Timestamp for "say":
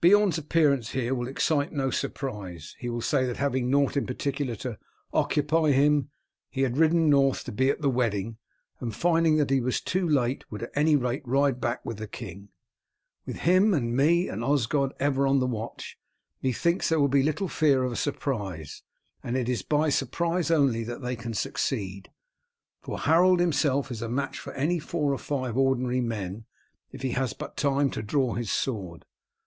3.02-3.26